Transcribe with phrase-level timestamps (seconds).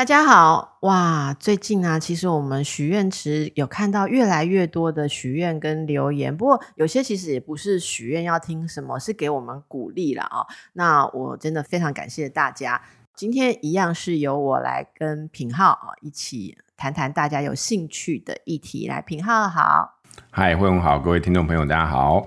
[0.00, 1.36] 大家好，哇！
[1.38, 10.46] 最近啊，其实我们许愿池有看到越来越多的许愿跟留言，不过有些其实也不是许愿要听什么，是给我们鼓励了啊。
[10.72, 12.80] 那我真的非常感谢大家。
[13.14, 18.88] 今天一样是由我来跟品浩啊一起谈谈大家有兴趣的议题。
[18.88, 19.98] 来，品浩好，
[20.30, 22.26] 嗨，惠文好，各位听众朋友大家好。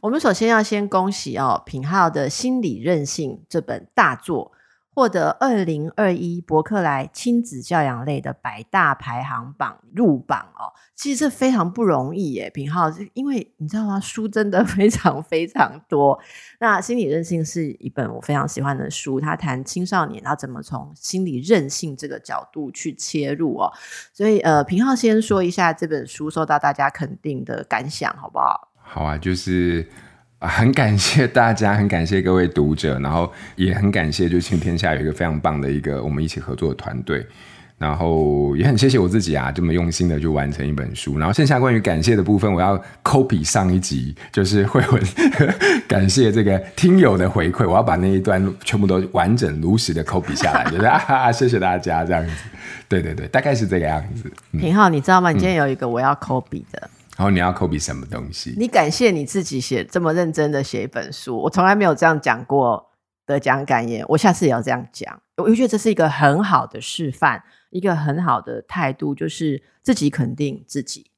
[0.00, 4.52] 我们首先要先恭喜哦，品浩的心理韧性这本大作。
[4.94, 13.98] 获得二零二一博客来亲子教养类的百大排行榜入榜哦，其实这非常不容易耶，平浩，因为你知道吗？
[13.98, 16.20] 书真的 非常非常多。
[16.60, 23.72] 那心理韧性是一本我非常喜欢的书，他谈青少年要怎么从心理韧性这个角度去切入哦。
[24.12, 28.68] 所以呃，平浩先说一下这本书受到大家肯定的感想，好不好？
[28.82, 29.88] 好啊，就是。
[30.48, 37.24] 很感谢大家，很感谢各位读者，然后也很感谢，就亲天下有一个非常棒的一个我们一起合作的团队，
[37.78, 41.16] 然后也很谢谢我自己啊，这么用心的就完成一本书。
[41.18, 45.02] 然后剩下关于感谢的部分，我要 copy 上一集，就是会文
[45.86, 52.32] 感谢这个听友的回馈，我要把那一段全部都完整如实的 copy 下来，就是啊，谢谢大家这样子。
[52.88, 54.30] 对对对，大概是这个样子。
[54.58, 55.30] 品皓，你知道吗？
[55.30, 56.80] 你今天有一个我要 copy 的。
[56.82, 58.54] 嗯然后你要 copy 什么东西？
[58.56, 62.90] 你感谢你自己写这么认真的写一本书，我从来没有这样讲过
[63.26, 65.20] 得奖感言，我下次也要这样讲。
[65.36, 71.10] 我觉得这是一个很好的示范，一个很好的态度，就是自己肯定自己。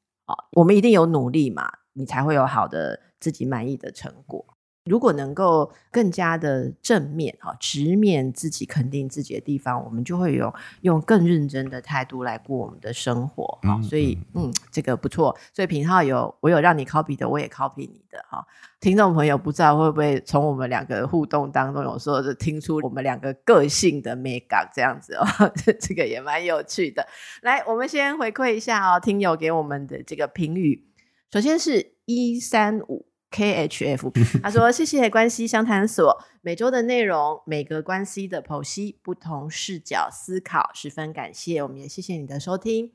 [0.53, 4.54] 我们一定有努力嘛，你才会有好的自己满意的成果。
[4.85, 13.59] 如果能够更加的正面啊，直面自己、肯定自己的地方，我们就会有用更认真的态度来过我们的生活。
[13.63, 15.35] 嗯，所以嗯，这个不错。
[15.55, 18.47] 所以平浩有我有让你 copy 的，我也 copy 你的哈。
[18.79, 25.25] 听众朋友不知道会不会从我们两个互动当中，有时候就听出我们两个个性的美感这样子哦，
[25.81, 27.07] 这个也蛮有趣的。
[27.41, 30.85] 来，我们先回馈一下哦，听友给我们的这个评语。
[31.33, 33.07] 首先是一三五。
[33.35, 41.61] KHF， 他说：“谢谢关系相谈所每周的内容，每个关系的剖析，不同视角思考，十分感谢。
[41.61, 42.93] 我们也谢谢你的收听。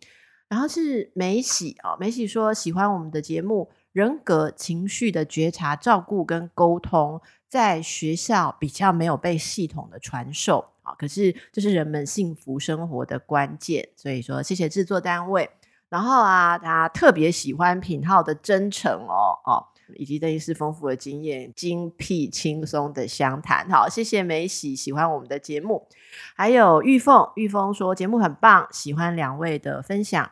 [0.48, 10.96] 然后是美喜哦，美喜说喜欢我们的节目，人格情绪的觉察、照顾跟沟通，在学校比较没有被系统的传授啊。
[10.98, 15.50] 可是这是人们幸福生活的关键，所以说谢谢制作单位。
[15.90, 23.70] 然后啊，他特别喜欢品浩的真诚哦哦。”以及邓医师丰富的经验，精辟轻松的相谈。
[23.70, 25.88] 好，谢谢梅喜喜欢我们的节目，
[26.36, 30.32] 还有玉凤，玉凤说节目很棒，喜欢两位的分享，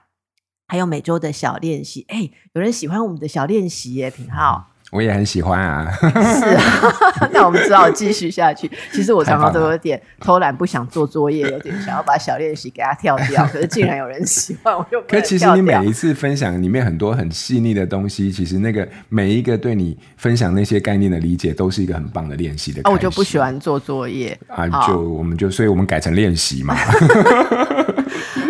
[0.67, 2.05] 还有每周的小练习。
[2.09, 4.76] 哎，有人喜欢我们的小练习耶，品浩。
[4.91, 6.93] 我也很喜欢啊，是啊，
[7.33, 8.71] 那我们只好继续下去。
[8.91, 13.45] 其实我常常都有点偷懒，不想做作业，有点想要把小练习给它跳掉。
[13.51, 15.07] 可是竟然有人喜欢，我就不。
[15.09, 22.81] 可其实你每一次分享里面很多很细腻的东西，其实那个每一个对你分享那些概念的理解，都是一个很棒的练习的。
[22.83, 26.77] 啊，我就不喜欢做作业啊，就我们就，所以我们改成练习嘛。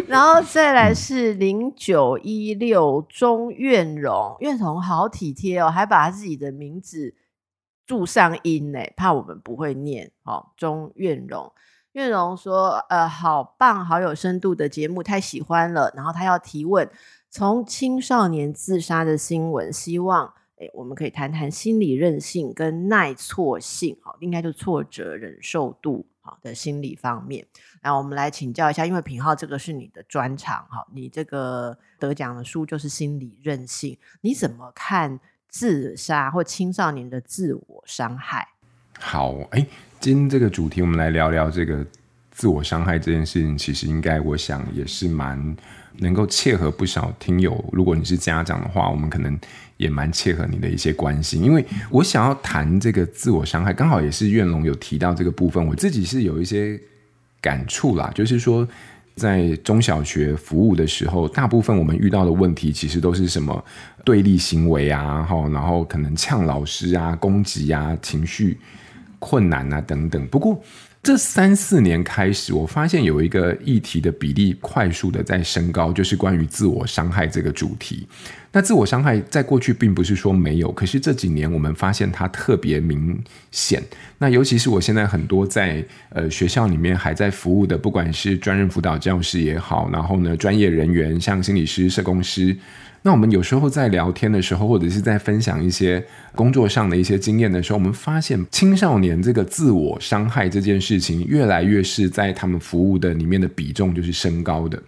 [0.07, 7.13] 然后再来是零九一六钟苑荣，苑荣好体贴哦，还把他自己的名字
[7.85, 10.51] 注上音呢，怕我们不会念哦。
[10.56, 11.51] 钟苑荣，
[11.91, 16.89] 苑荣说：“呃，好棒，好有深度的节目，太喜欢了。”然后他要提问：
[17.29, 26.06] 从青少年自杀的新闻，希望诶我们可以谈谈心理韧性跟耐挫性，好，应该就挫折忍受度。
[26.42, 27.46] 的心理方面，
[27.82, 38.48] 那我们来请教一下，因为品浩这个是你的专长，哈，你这个得奖的书就是心理韧性，你怎么看自杀或青少年的自我伤害？
[39.00, 39.66] 好，哎，
[40.00, 41.86] 今天这个主题，我们来聊聊这个
[42.31, 45.56] 自我伤害这件事情，其实应该我想也是蛮
[45.98, 47.63] 能够切合不少听友。
[47.72, 49.40] 如果你是家长的话，我们可能。
[49.77, 56.79] 也蛮切合你的一些关心，因为我想要谈这个自我伤害，刚好也是院龙有提到这个部分，我自己是有一些
[57.39, 58.12] 感触啦。
[58.15, 58.68] 就是说，
[59.15, 63.63] 在中小学服务的时候，大部分我们遇到的问题，其实都是什么
[64.03, 68.57] 对立行为啊，然后可能呛老师啊、攻击啊、情绪
[69.19, 70.25] 困难啊等等。
[70.27, 70.59] 不过，
[71.07, 78.06] 这三四年开始，我发现有一个议题的比例快速的在升高，就是关于自我伤害这个主题。
[78.51, 83.18] 那自我伤害在过去并不是说没有，可是这几年我们发现它特别明
[83.51, 83.81] 显。
[84.18, 92.53] 那尤其是我现在很多在呃学校里面还在服务的，不管是专任辅导教师也好，然后呢专业人员像心理师、社工师。
[93.04, 96.04] 那我们有时候在聊天的时候，或者是在分享一些
[96.36, 104.82] 工作上的一些经验的时候，我们发现青少年这个自我伤害这件事情，越来越是在他们服务的里面的比重就是升高的。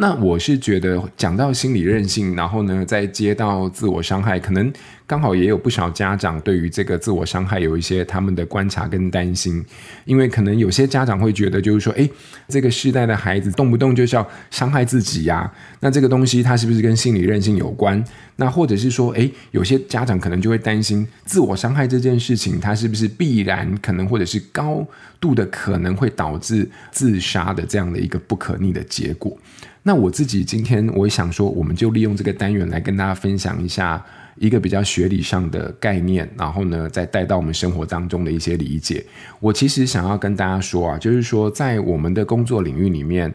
[0.00, 4.72] 那我是觉得讲到心理韧性，然后呢，再接到自我伤害，可能
[5.06, 9.62] 刚好也有不少家长对于这个自我伤害有一些他们的观察跟担心，
[10.06, 12.10] 因为可能有些家长会觉得，就是说，诶，
[12.48, 18.02] 这个世代的孩子动不动就是要伤害自己呀，那这个东西它是不是跟心理韧性有关？
[18.36, 24.82] 那或者是说，诶，有些家长可能就会担心，自我伤害这件事情，它是不是必然可能或者是高
[25.20, 29.36] 度的可能会导致自杀的这样的一个不可逆的结果？
[29.82, 34.04] 那我自己今天我想说，我们就利用这个单元来跟大家分享一下
[34.36, 39.04] 一个比较学理上的概念，然后呢，再带到我们生活当中的一些理解。
[39.40, 43.32] 我其实想要跟大家说啊，就是说在我们的工作领域里面，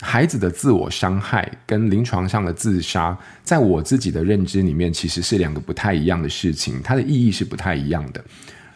[0.00, 8.24] 孩子的自我伤害跟临床上的自杀，在我自己的认知里面，其实是两个不太一样的事情，它的意义是不太一样的。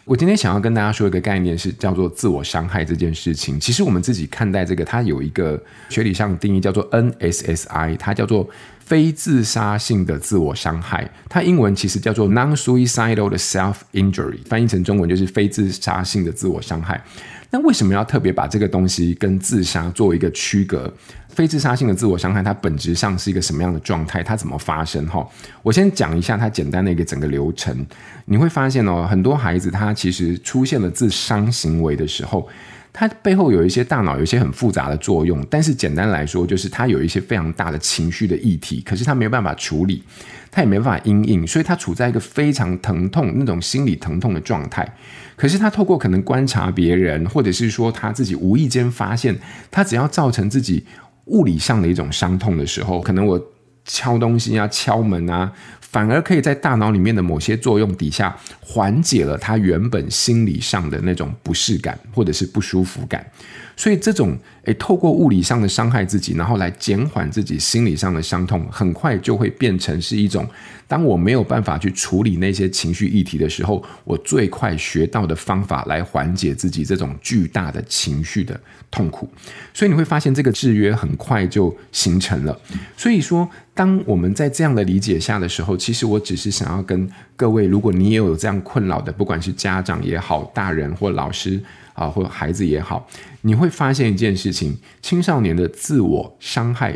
[0.07, 3.59] 我今天想要跟大家说一个概念，是叫做自我伤害这件事情。
[3.59, 8.49] 其实我们自己看待这个，它有一个学理上的定义，叫做 NSSI，它叫做
[8.79, 11.11] 非自杀性的自我伤害。
[11.27, 17.03] 它英文其实叫做 Non-suicidal 的 self-injury，翻译成中文就是非自杀性的自我伤害。
[17.49, 20.91] 那为什么要特别把这个东西跟自杀做一个区隔？
[21.29, 24.23] 非自杀性的自我伤害，它本质上是一个什么样的状态？
[24.23, 25.05] 它怎么发生？
[25.07, 25.25] 哈，
[25.61, 27.85] 我先讲一下它简单的一个整个流程。
[28.25, 32.49] 你会发现哦，很多孩子他其实出现了自伤行为的时候，
[32.91, 35.45] 他背后有一些大脑有一些很复杂的作用。
[35.49, 40.03] 但是简单来说，就是他有一些非常大的情绪的议题，可是他没有办法处理，
[40.49, 44.91] 他也没办法因应，所以他处在一个非常疼痛那种心理疼痛的状态。
[45.37, 49.39] 可是他透过可能观察别人，或者是说他自己无意间发现，
[49.71, 50.83] 他只要造成自己。
[51.29, 53.37] 物理上的一种伤痛的时候，可能我
[53.83, 55.51] 敲东西啊、敲门啊，
[55.81, 63.29] 反而可以在大脑里面的某些作用底下，缓解了他原本心理上的那种不适感或者是不舒服感。
[63.77, 70.45] 所以这种诶，透过物理上的伤害自己，然后来减缓自己心理上的伤痛，很快就会变成是一种，
[70.87, 78.59] 当我没有办法去处理那些情绪议题的时候，我最快学到的方法来缓解自己这种巨大的情绪的
[78.89, 79.29] 痛苦。
[79.75, 82.59] 所以你会发现这个制约很快就形成了。
[82.97, 91.61] 所以说，当我们在这样的理解下的时候，其实我只是想要跟各位，如果你也有这样困扰的，不管是家长也好，大人或老师。
[91.97, 93.09] 啊，或者孩子也好，
[93.41, 96.95] 你会发现一件事情：青少年的自我伤害，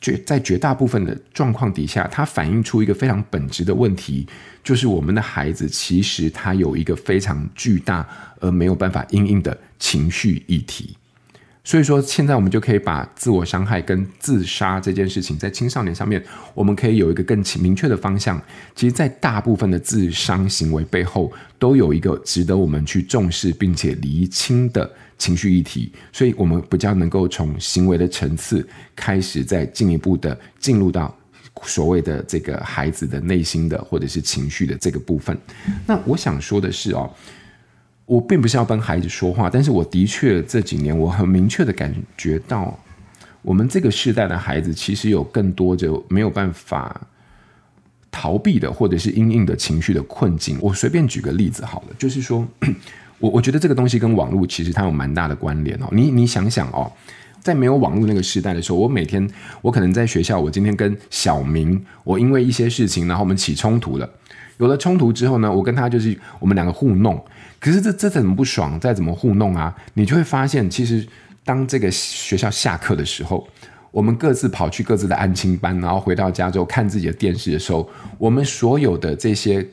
[0.00, 4.26] 绝在绝大部分的状况底下，它反映出一个非常本质的问题，
[4.64, 8.08] 就是我们的孩子其实他有一个非常巨大
[8.40, 10.96] 而没有办法应应的情绪议题。
[11.68, 16.24] 所以说，现在我们就可以把自我伤害跟自杀这件事情，在青少年上面，
[16.54, 18.40] 我们可以有一个更明确的方向。
[18.74, 25.92] 其实，在大部分的自伤行为背后，都有一个值得我们去重视并且厘清的情绪议题。
[26.10, 28.66] 所以，我们比较能够从行为的层次
[28.96, 31.14] 开始，再进一步的进入到
[31.64, 35.38] 所谓的这个孩子的内心的或者是情绪的这个部分。
[35.86, 37.14] 那我想说的是哦。
[38.08, 42.74] 我并不是要帮孩子说话，但是我的确这几年我很明确的感觉到，
[43.42, 46.98] 我们这个世代的孩子其实有更多就没有办法
[48.10, 50.56] 逃避的，或者是阴影的情绪的困境。
[50.62, 52.48] 我随便举个例子好了，就是说，
[53.20, 55.88] 我我觉得这个东西跟网络其实它有蛮大的关联哦。
[55.92, 56.90] 你你想想哦，
[57.42, 59.28] 在没有网络那个时代的时候，我每天
[59.60, 64.08] 我可能在学校，我今天跟小明，我因为一些事情，然后我们起冲突了。
[64.56, 67.22] 有了冲突之后呢，我跟他就是我们两个互弄。
[67.60, 68.78] 可是这这怎么不爽？
[68.78, 69.74] 再怎么糊弄啊？
[69.94, 71.06] 你就会发现，其实
[71.44, 73.48] 当这个学校下课的时候，
[73.90, 79.66] 我们各自跑去各自的安亲班，然后回到家之后看自己的电视的时候，我们所有的这些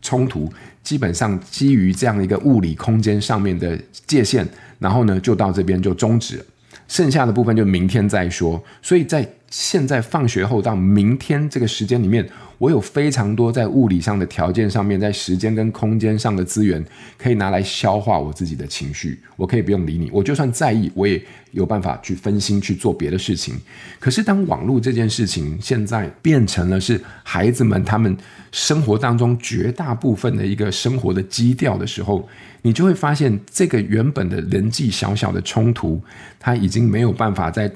[0.00, 0.48] 冲突，
[0.82, 4.46] 基本上基于这样一个物理空间上面的界限，
[4.78, 6.44] 然后呢，就到这边就终止了，
[6.86, 8.62] 剩下的部分就明天再说。
[8.82, 16.82] 所以在现在放学后到明天这个时间里面，我有非常多在物理上的条件上面，在时间跟空间上的资源，
[17.18, 19.20] 可以拿来消化我自己的情绪。
[19.36, 23.54] 我可以不用理你，我就算在意，我也有办法去分心去做别的事情。
[24.00, 28.16] 可是当网络这件事情现在变成了是孩子们他们
[28.52, 32.26] 生活当中绝大部分的一个生活的基调的时候，
[32.62, 36.00] 你就会发现这个原本的人际小小的冲突，
[36.40, 37.70] 它已经没有办法在。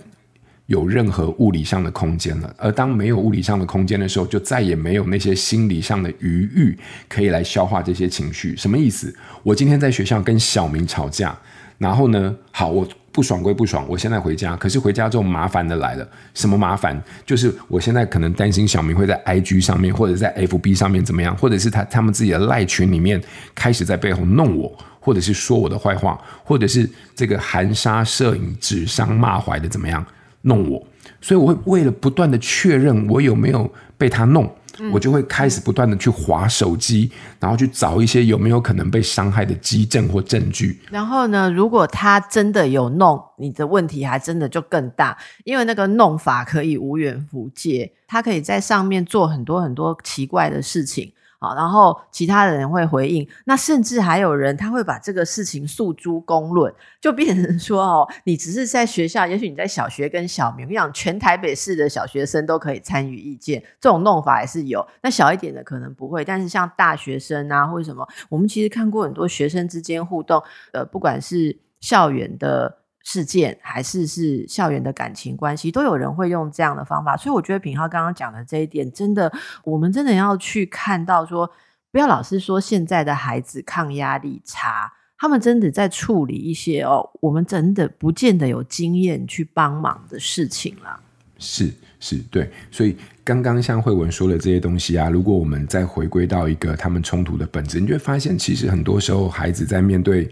[0.67, 6.77] 有任何物理上的空间了，而当没有物理上的空间的时候，就再也没有那些心理上的余裕
[7.09, 8.57] 可以来消化这些情绪。
[8.57, 9.15] 什么意思？
[9.43, 11.37] 我今天在学校跟小明吵架，
[11.79, 17.01] 然后呢，好，我不爽归不爽，我现在回家，可是回家之后麻烦的来了，什么麻烦？
[17.25, 23.23] 就是我现在可能担心小明会在 IG 上面或者在 FB 上面怎么样，或者是他他们自己的赖群里面
[23.55, 30.05] 开始在背后弄我，或者是说我的坏话，或者是这个含沙射影、指桑骂槐的怎么样？
[30.47, 30.83] 弄我，
[31.21, 34.49] 所以我会为了不断的确认我有没有被他弄，
[34.79, 37.11] 嗯、我就会开始不断的去划手机，
[37.41, 40.81] 然后去找一些有没有可能被伤害的基证或证据。
[40.91, 51.13] 然后呢，如果他真的有弄，你的问题还真的就更大，因为那个弄法可以无远弗届，他可以在上面做很多很多奇怪的事情。
[51.39, 64.87] 好，然后其他的人会回应，那甚至还有人他会把这个事情诉诸公论，就变成说哦，你只是在学校，也许你在小学跟小明，我讲全台北市的小学生都可以参与意见，这种弄法也是有。
[65.03, 72.79] 那小一点的可能不会，但是像大学生啊或者什么，我们其实看过很多学生之间互动，呃，不管是校园的。
[73.09, 79.33] 事件还是是校园的感情关系，都有人会用这样的方法，所以我觉得品浩刚刚讲的这一点，真的，
[79.63, 81.49] 我们真的要去看到说，
[81.93, 90.99] 不要老是说现在的孩子抗压力差，他们真的在处理一些哦，我们真的不见得有经验去帮忙的事情了。
[91.39, 100.29] 是是，对，所以刚刚像慧文说的这些东西啊，如果我们再回归到一个他们冲突的本质，你就会发现，其实很多时候孩子在面对。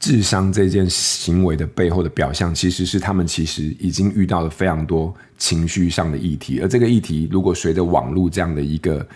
[0.00, 9.06] 智商这件行为的背后的表象，其实是他们其实已经遇到了非常多情绪上的议题，而这个议题如果随着网络这样的一个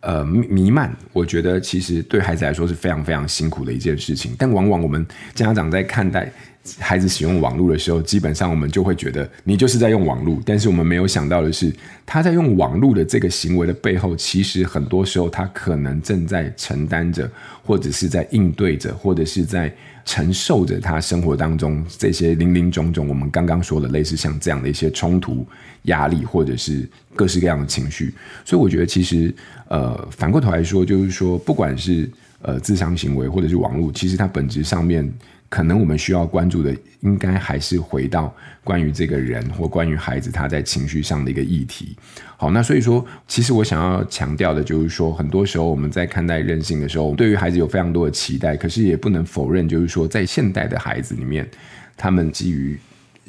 [0.00, 4.32] 呃弥漫，我觉得其实对孩子来说是非常非常辛苦的一件事情。
[4.38, 5.04] 但往往我们
[5.34, 6.32] 家长在看待
[6.78, 11.72] 孩子使用网络的时候，基本上我们就会觉得你就是在用网络，但是我们没有想到的是，
[12.04, 17.30] 他在用网络的这个行为的背后，其实很多时候他可能正在承担着，
[17.62, 19.72] 或者是在应对着，或者是在。
[20.04, 25.46] 承受着他生活当中这些零零总总，我们刚刚说的类似像这样的一些冲突、
[25.82, 28.14] 压力，或者是各式各样的情绪。
[28.42, 29.30] 所以我觉得，其实
[29.68, 32.10] 呃，反过头来说，就是说，不管是
[32.40, 35.06] 呃咨商行为，或者是网络，其实它本质上面。
[35.48, 41.96] 可能我们需要关注的，应该还是回到关于这个人或关于孩子他在情绪上的一个议题。
[42.36, 51.48] 好，那所以说，其实我想要强调的就是说，很多时候我们在看待任性的时候，对于孩子有非常多的期待，可是也不能否认，就是说，在现代的孩子里面，
[51.96, 52.78] 他们基于。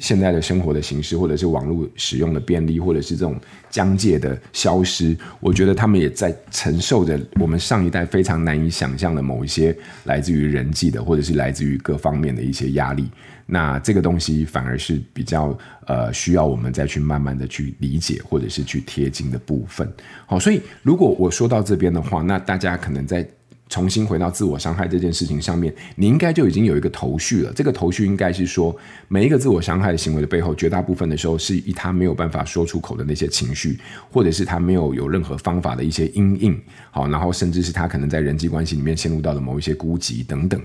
[0.00, 3.38] 现在的生活的形式，或者是网络使用的便利，或者是这种
[3.70, 13.08] 疆界的消失，我觉得他们也在承受着我们上一代非常难以想象的某一些来自于人际的，或者是来自于各方面的一些压力。
[13.46, 19.86] 那这个东西反而是比较呃需要我们再去慢慢的去理解，或者是去贴近的部分。
[20.26, 23.28] 好，所以如果我说到这边的话，那大家可能在。
[23.70, 27.52] 重新回到自我伤害这件事情上面，你应该就已经有一个头绪了。
[27.54, 33.78] 这个头绪应该是说，每一个自我伤害的行为的背后，绝大部分的时候是以他没有办法说出口的那些情绪，
[34.10, 36.60] 或者是他没有有任何方法的一些阴影，
[36.90, 40.60] 好，然后甚至是他可能在人际关系里面陷入到的某一些孤寂等等。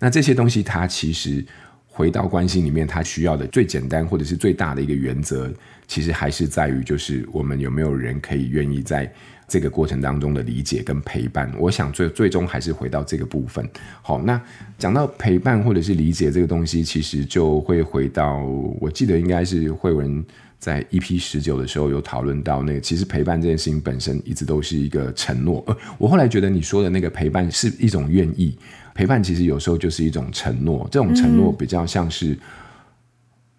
[0.00, 1.46] 那这些东西，它其实
[1.86, 5.48] 回到关系里面，它需要的最简单或者是最大的一个原则，
[5.86, 9.08] 其实还是在于，就是我们有没有人可以愿意在。
[9.48, 13.66] 这个过程当中的理解跟陪伴，我想最最终还是回到这个部分。
[14.02, 14.40] 好，那
[14.76, 18.44] 讲到陪伴或者是理解这个东西，其实就会回到，
[18.78, 20.22] 我记得应该是慧文
[20.58, 25.64] 在 EP 十九的时候有讨论到那个，其实陪伴这件事情本身一直都是一个承诺。
[25.66, 28.54] 呃， 我后来觉得你说的那个陪伴是一种愿意，
[28.94, 32.36] 陪伴其实有时候就是一种承诺，这种承诺比较像是。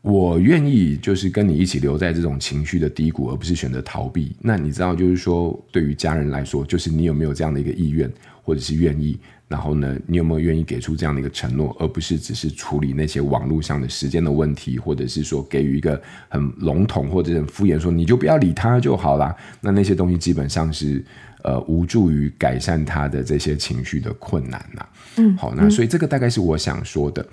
[0.02, 4.36] 我愿意就是跟你一起留在这种情绪的低谷，而不是选择逃避。
[4.40, 8.10] 那你知道，就是说，对于家人来说，就是你有没有这样的一个意愿，
[8.42, 9.20] 或者是愿意？
[9.50, 19.36] 然后呢，你有没有愿意给出这样的一个承诺，而不是只是处理那些网络上的时间的问题，或者是说给予一个很笼统或者很敷衍说你就不要理他就好啦。
[19.60, 21.04] 那那些东西基本上是
[21.44, 24.86] 呃无助于改善他的这些情绪的困难呐。
[25.18, 27.28] 嗯，好，那所以这个大概是我想说的。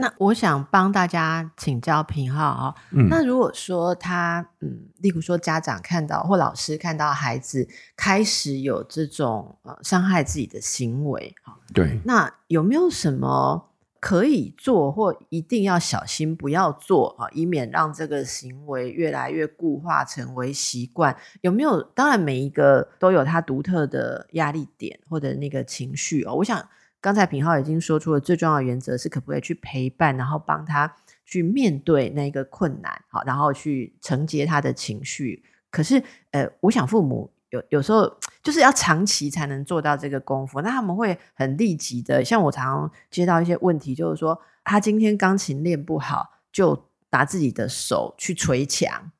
[0.00, 11.34] 那我想帮大家请教平浩啊、哦，嗯，那如果说他，嗯，例如说家长看到或老师看到孩子开始有这种呃伤害自己的行为，
[11.74, 21.16] 对，那有没有什么可以做或一定要小心不要做啊，以免让这个行为越来越固化成为习惯？
[21.42, 21.82] 有没有？
[21.82, 26.66] 当然，每一个都有他独特的压力点或者那个情绪哦，我想。
[27.00, 35.42] 刚才品浩已经说出了最重要的原则是可不可以去陪伴，然后帮他去面对那个困难，好，然后去承接他的情绪。
[35.70, 36.02] 可是，
[36.32, 49.10] 呃，我想父母有有时候就是要长期才能做到这个功夫，那他们会很立即的，像我常常接到一些问题，就是说他今天钢琴练不好，就拿自己的手去捶墙，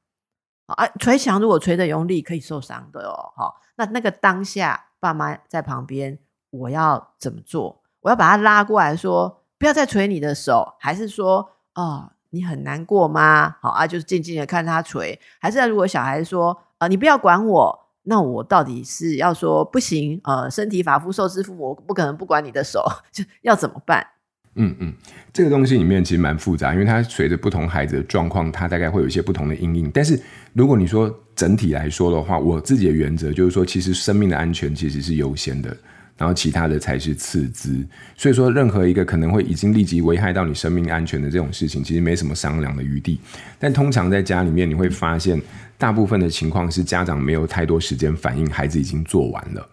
[0.67, 6.19] 啊，捶墙如果捶得用力可以受伤的哦，好，那那个当下爸妈在旁边。
[6.51, 7.81] 我要怎么做？
[8.01, 13.57] 我要把他拉过来说，不要再捶你的手，还是说，哦，你很难过吗？
[13.61, 20.21] 好啊，就是静静的看他捶，还是如果小孩说，啊、你不要管我，那我到底是要说不行？
[20.25, 24.07] 呃，身体发肤受之父母，我不可能不管你的手， 就要怎么办？
[24.55, 24.93] 嗯嗯，
[25.33, 29.91] 这个东西里面其实蛮复杂，因为它随着不同孩子的状况，它大概会有一些不同的阴影。
[29.93, 30.21] 但是
[30.55, 35.77] 如果你说整体来说的话，我自己的原则就是说，其实生命的安全其实是优先的。
[36.21, 37.83] 然后其他的才是次之，
[38.15, 43.19] 所以说任何一个可能会已经立即危害到你生命安全的这种事情，其实没什么商量的余地。
[43.59, 45.41] 但通常在家里面，你会发现
[45.79, 49.69] 大部分的情况是家长没有太多时间反应，孩子已经做完了，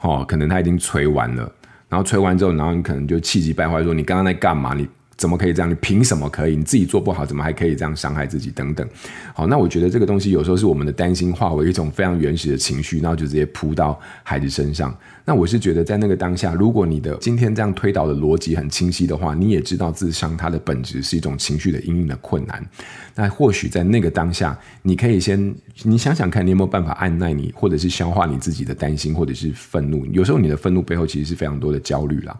[0.00, 1.52] 哦，可能他已经催完了，
[1.90, 4.72] 然后催完之后，然后你可能就气急败坏说：“你刚刚在干嘛？
[4.72, 4.88] 你？”
[5.20, 5.70] 怎么可以这样？
[5.70, 6.56] 你凭什么可以？
[6.56, 8.50] 你自己做不好，怎么还可以这样伤害自己？
[8.52, 8.88] 等等。
[9.34, 14.96] 好，那我觉得这个东西有时候是我们的担心化为一种非常原始的情绪，然后就直接扑到孩子身上。
[15.26, 22.66] 那我是觉得，在那个当下，如果你的今天这样推导的逻辑很清晰的话，你也知道自伤它的本质是一种情绪的因应的困难。
[23.14, 30.06] 那或许在那个当下，你可以先你想想看，你有没有办法按捺你，或者是消化你自己的担心，或者是愤怒。
[30.06, 32.34] 有时候你的愤怒背后其实是非常多的焦虑啦。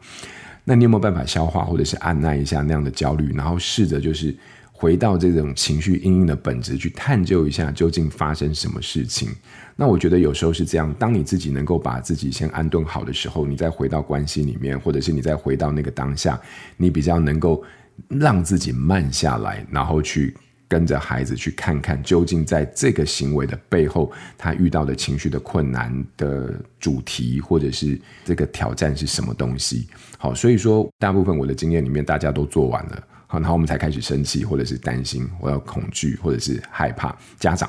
[0.64, 4.34] 那你有没有办法消化，或者是按捺一下那样的焦虑，然后试着就是
[4.72, 9.30] 回到这种情绪阴影的本质，去探究一下究竟发生什么事情？
[9.76, 16.40] 那我觉得有时候是这样，当你自己能够把自己先安顿好的时候，你再回到关系里面，或者是你再回到那个当下，
[16.76, 17.62] 你比较能够
[18.08, 20.36] 让自己慢下来，然后去。
[20.70, 29.88] 跟着孩子去看看，究竟在这个行为的背后，他遇到的情绪的困难的主题，或者是这个挑战是什么东西？
[30.16, 37.68] 好，所以说大部分我的经验里面，大家都做完了，好，然后我们才开始生气，或者是担心，或者恐惧，或者是害怕家长。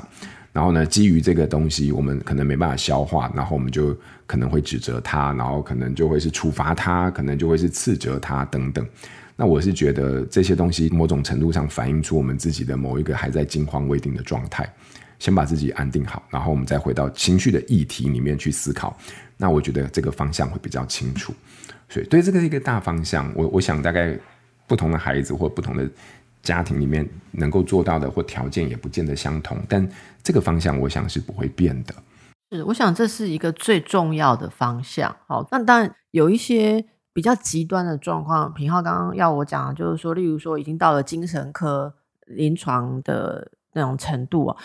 [0.53, 3.97] 然后呢，基于这个东西，我们可能没办法消化，然后我们就
[4.27, 8.85] 可能会指责他，然后可能就会是处罚他，可能就会是斥责他等等。
[9.41, 14.71] 那我是觉得这些东西某种程度上反映出我们自己的某一个还在惊慌未定的状态，
[15.17, 18.95] 先把自己安定好，然后我们再回到情绪的议题里面去思考。
[19.37, 21.33] 那我觉得这个方向会比较清楚。
[21.89, 24.15] 所以对这个一个大方向，我我想大概
[24.67, 25.89] 不同的孩子或不同的
[26.43, 29.89] 家庭里面能够做到的或条件也不见得相同，但
[30.21, 31.95] 这个方向我想是不会变的。
[32.51, 35.15] 是，我想这是一个最重要的方向。
[35.25, 36.85] 好，那当然有一些。
[37.13, 41.93] 比较极端的状况，品皓刚刚要我讲就是说，例如说已经到了精神科
[42.25, 44.57] 临床的那种程度啊。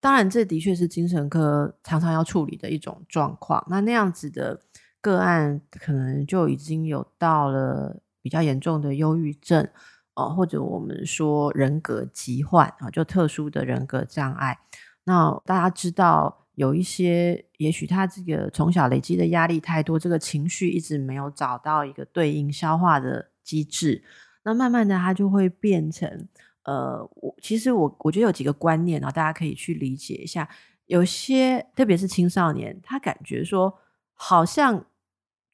[0.00, 3.64] 当然，这的确是精神科常常要处理的一种状况。
[3.68, 4.60] 那那样子的
[5.00, 9.68] 个案，可能就已经有到了比较严重的忧郁症
[10.14, 14.58] 哦，或者我们说人格疾患啊，就特殊的人格障碍。
[15.04, 16.43] 那大家知道。
[16.54, 24.02] 有一些，也许他这个从小累积的压力太多，这个情绪一直没有找到一个对应消化的机制，
[24.44, 26.28] 那慢慢的他就会变成，
[26.62, 30.48] 呃，我其实我我觉得有几个观念啊，大家可以去理解一下。
[30.86, 33.78] 有些特别是青少年，他感觉说，
[34.12, 34.84] 好像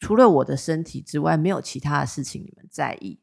[0.01, 3.21] 除了我的身体之外，没有其他的事情你们在意。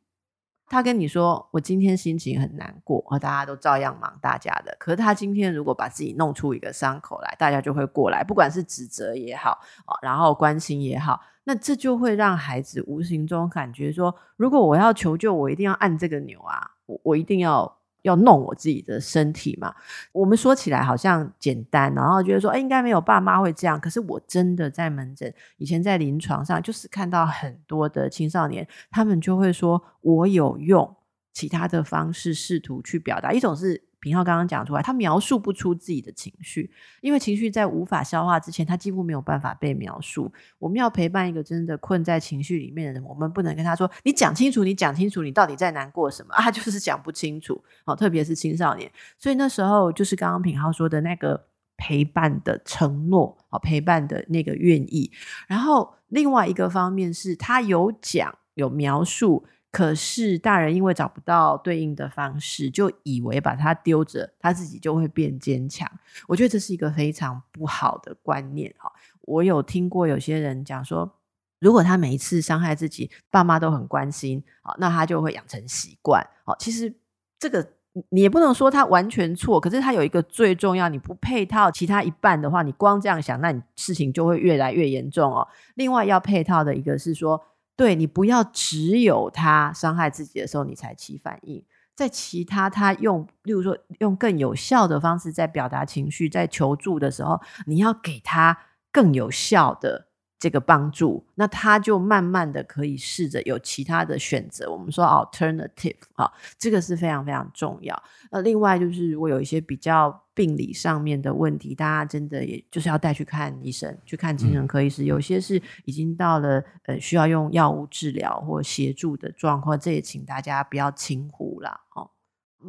[0.69, 4.75] 他跟你说，我今天心情很难过，而大家都照样忙大家的。
[4.77, 9.60] 可是他今天如果把自己弄出一个伤口来，大家就会过来，不管是指责也好，
[10.01, 17.76] 然后关心也好，那这就会让孩子无形中感觉说，如果我要求救，我一定要按这个钮啊，我我一定要。
[18.03, 19.73] 要弄我自己的身体嘛？
[20.12, 23.79] 我们说起来好像简单，然后觉得说，哎，应该没有爸妈会这样。
[23.79, 30.95] 可是我真的在门诊，以前在临床上，就是看到很多的青少年，他们就会说，我有用
[31.33, 33.31] 其他的方式试图去表达。
[33.31, 36.69] 一种是品浩刚刚讲出来，他描述不出自己的情绪，
[37.01, 40.31] 因为情绪在无法消化之前，他几乎没有办法被描述。
[40.60, 47.63] 我们要陪伴一个真的困在情绪里面的人，我们不能跟他说：“你讲清楚，你讲清楚，你到底在难过什么？” 啊，就是讲不清楚。
[47.86, 55.12] 好，特别是青少年，所以那时候就是刚刚品浩说的那个陪伴的承诺，好，陪伴的那个愿意。
[55.47, 59.45] 然后另外一个方面是他有讲有描述。
[59.69, 65.88] 可是大人因为找不到对应的方式，就以为把他丢着，他自己就会变坚强。
[66.27, 68.91] 我觉得这是一个非常不好的观念哈。
[69.21, 71.13] 我有听过有些人讲说，
[71.60, 76.25] 如果他每一次伤害自己，爸妈都很关心，好，那他就会养成习惯。
[76.45, 76.91] 好，其实
[77.38, 77.73] 这个
[78.10, 85.47] 你也不能说他完全错，可是他有一个最重要，你不配套其他一半的话，你光这样想，那你事情就会越来越严重哦。
[85.75, 87.43] 另外要配套的一个是说。
[87.77, 91.63] 对，你不要只有他伤害自己的时候你才起反应，
[91.95, 98.57] 在其他他用，例如说用更有效的方式在表达情绪，在求助的时候，你要给他
[98.91, 100.06] 更有效的。
[100.39, 104.71] 这个帮助，那他就慢慢的可以试着有其他的选择。
[104.71, 108.04] 我们说 alternative 啊，这个是非常非常重要。
[108.30, 115.06] 那另外就是，如果有一些比较病理上面的问题，大家真的也就是要带去看医生，去看精神科医师。
[115.06, 121.82] 有些是已经到了呃需要用药物治疗或协助的状况，这也请大家不要轻忽了。
[121.95, 122.12] 哦，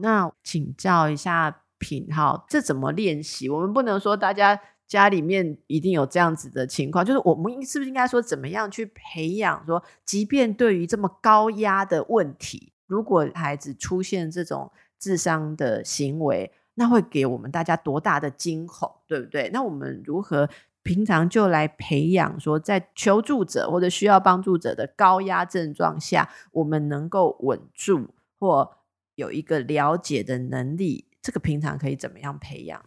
[0.00, 3.50] 那请教一下品浩，这怎么练习？
[3.50, 4.58] 我们不能说大家。
[4.88, 9.64] 家里面一定有这样子的情况，就是我们是不是应该说，怎么样去培养？
[9.66, 19.50] 说，即便对于这么高压的问题，如果孩子出现这种自伤的行为，那会给我们大家多大的惊恐，对不对？
[19.52, 20.48] 那我们如何
[20.82, 22.40] 平常就来培养？
[22.40, 28.76] 说，在求助者或者需要帮助者的高压症状下，我们能够稳住或
[29.16, 32.82] 有一个了解的能力，这个平常可以怎么样培养？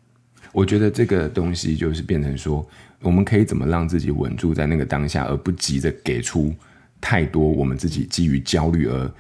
[0.52, 2.66] 我觉得这个东西就是变成说，
[3.02, 6.54] 我们可以怎么让自己稳住在那个当下，而不急着给出
[7.00, 9.12] 太多我们自己基于焦虑而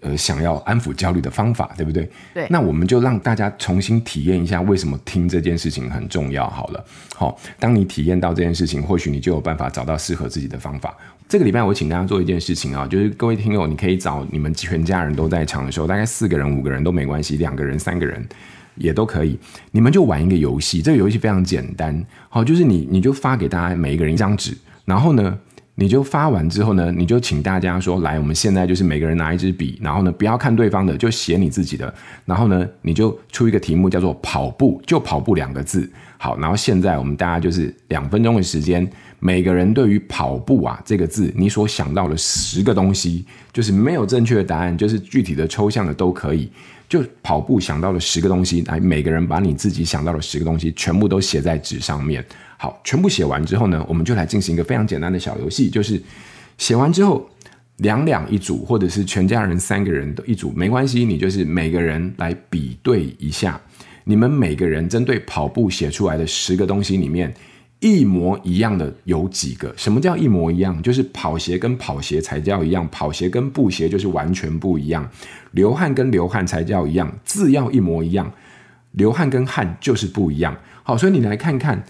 [0.00, 2.10] 呃想要安抚焦虑的方法，对不对？
[2.32, 2.46] 对。
[2.50, 6.48] 那我们就让大家重新体验一下为什么听这件事情很重要。
[6.48, 10.96] 好了，好，当你体验到这件事情，或许你就有办法找到适合自己的方法。
[11.26, 18.26] 这个礼拜我请大家做一件事情啊，就是各位听友，你可以找你们全家人都在场的时候，大概四个人、五个人都没关系，两个人、三个人。
[18.76, 19.38] 也都可以，
[19.72, 20.82] 你们就玩一个游戏。
[20.82, 25.38] 这个游戏非常简单，好，就是你你就发给大家每一个人一张纸，然后呢，
[25.76, 31.92] 你就发完之后呢，你就请大家说，来，我们现在就是每个人拿一支笔，然后呢，不要看对方的，就写你自己的，
[32.24, 35.90] 然后呢，你就出一个题目叫做跑步，就跑步两个字。
[36.16, 46.50] 好，然后现在我们大家就是两分钟的时间，每个人对于跑步啊这个字，你所想到的十个东西，就是没有正确的答案，就是具体的、抽象的都可以。
[46.88, 52.24] 就跑步想到了十个东西，来，每个人把你自己想到的十个东西全部都写在纸上面。
[52.56, 56.00] 好，全部写完之后呢，我们就来进行一个非常简单的小游戏，就是
[56.56, 57.28] 写完之后
[57.78, 63.60] 两两一组，或者是全家人三个人都一组，没关系，你就是每个人来比对一下，
[64.04, 67.34] 你们每个人针对跑步写出来的十个东西里面。
[67.84, 69.70] 一模一样的有几个？
[69.76, 70.80] 什么叫一模一样？
[70.80, 75.06] 就是跑鞋跟跑鞋才叫一样，跑鞋跟布鞋就是完全不一样。
[75.50, 78.32] 流汗跟流汗才叫一样，字要一模一样。
[78.92, 80.56] 流汗跟汗就是不一样。
[80.82, 81.84] 好，所以你来看看，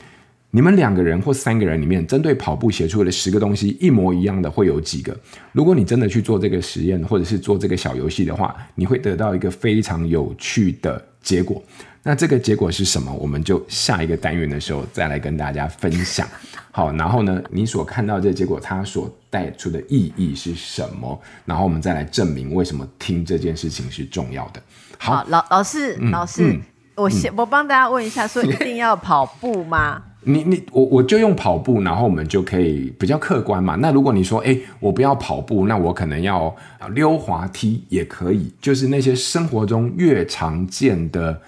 [0.50, 5.16] 你们两个人或三个人里面，针对跑步鞋出来的十个东西一模一样的会有几个？
[5.52, 11.62] 如果你真的去做这个实验，或者是做这个小游戏的话，你会得到一个非常有趣的结果。
[12.07, 13.11] 那这个结果是什么？
[13.14, 16.29] 我们就下一个单元的时候再来跟大家分享。
[16.71, 21.19] 好，然后呢，你所看到这个结果，它所带出的意义是什么？
[21.47, 24.61] 然后我们再来证明为什么听这件事情是重要的。
[24.99, 26.61] 好，好，老老师，嗯、老师，嗯、
[26.97, 30.03] 我先、嗯、我帮大家问一下，说一定要跑步吗？
[30.27, 33.77] 你你我我就用跑步，然后我们就可以比较客观嘛。
[33.77, 36.55] 那如果你说，哎，我不要跑步，那我可能要
[36.93, 41.40] 溜滑梯也可以，就是那些生活中越常见的。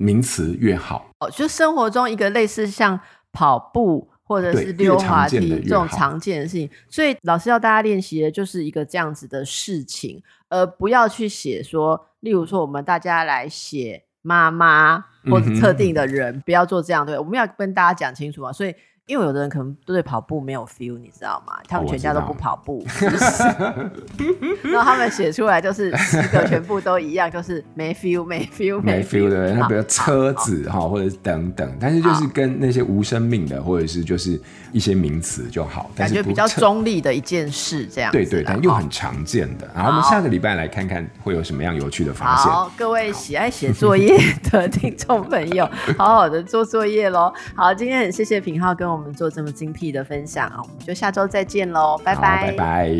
[0.00, 1.10] 名词越好。
[1.18, 2.98] 哦，就生活中一个类似像
[3.30, 18.52] 跑步或者是溜滑梯这种常见的事情，所以老师要大家练习的就是一个这样子的事情，而不要去写说，例如说我们大家来写妈妈或者特定的人，嗯、不要做这样对，我们要跟大家讲清楚啊。
[18.52, 18.74] 所以
[19.10, 21.54] 因为有的人可能对跑步没有 feel，你知道吗？
[21.66, 22.86] 他们全家都不跑步，
[24.62, 29.52] 然后他们写出来就是十个全部都一样，就是没 feel，没 feel，没 feel 的。
[29.52, 38.12] 那比如车子哈，或者是等等，但是就是跟那些无生命的，或者是就是一些名词就好，感觉比较中立的一件事这样。
[38.12, 39.68] 对对，但又很常见的。
[39.74, 42.44] 然后我们下个礼拜来看看会有什么样有趣的发现。
[42.52, 44.16] 好，各位喜爱写作业
[44.52, 45.68] 的 听众朋友，
[45.98, 47.32] 好好的做作业喽。
[47.56, 52.90] 好，今天很谢谢品浩跟我们做这么精辟的分享啊，我们就下周再见喽，拜拜，拜拜。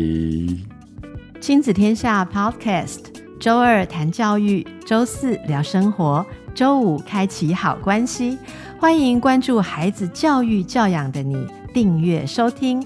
[1.39, 3.01] 亲子天下 Podcast，
[3.39, 8.39] 周二谈教育，周四聊生活，周五开启好关系，
[8.79, 12.83] 欢迎关注孩子教育教养的你，订阅收听。